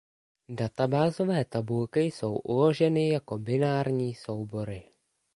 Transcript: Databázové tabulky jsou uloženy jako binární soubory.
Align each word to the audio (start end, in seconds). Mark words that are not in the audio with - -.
Databázové 0.49 1.45
tabulky 1.45 1.99
jsou 1.99 2.35
uloženy 2.37 3.09
jako 3.09 3.37
binární 3.37 4.13
soubory. 4.15 4.91